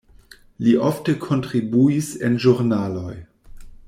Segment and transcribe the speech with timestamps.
[0.67, 3.15] Li ofte kontribuis en ĵurnaloj.